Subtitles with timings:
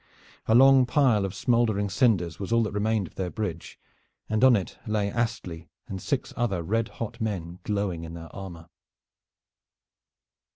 [0.47, 3.77] A long pile of smoldering cinders was all that remained of their bridge,
[4.27, 8.67] and on it lay Astley and six other red hot men glowing in their armor.